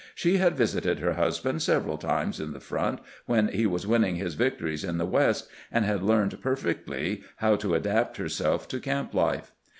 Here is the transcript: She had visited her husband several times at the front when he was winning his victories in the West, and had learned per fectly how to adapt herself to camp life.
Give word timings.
She 0.15 0.37
had 0.39 0.57
visited 0.57 0.97
her 0.97 1.13
husband 1.13 1.61
several 1.61 1.95
times 1.99 2.41
at 2.41 2.53
the 2.53 2.59
front 2.59 3.01
when 3.27 3.49
he 3.49 3.67
was 3.67 3.85
winning 3.85 4.15
his 4.15 4.33
victories 4.33 4.83
in 4.83 4.97
the 4.97 5.05
West, 5.05 5.47
and 5.71 5.85
had 5.85 6.01
learned 6.01 6.41
per 6.41 6.55
fectly 6.55 7.21
how 7.35 7.55
to 7.57 7.75
adapt 7.75 8.17
herself 8.17 8.67
to 8.69 8.79
camp 8.79 9.13
life. 9.13 9.51